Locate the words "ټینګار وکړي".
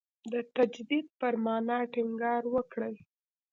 1.93-2.95